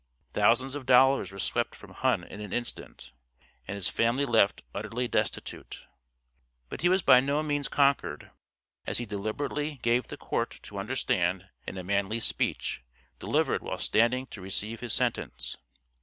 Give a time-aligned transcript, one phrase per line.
[0.33, 3.11] Thousands of dollars were swept from Hunn in an instant,
[3.67, 5.85] and his family left utterly destitute;
[6.69, 8.31] but he was by no means conquered,
[8.87, 12.81] as he deliberately gave the court to understand in a manly speech,
[13.19, 15.55] delivered while standing to receive his sentence.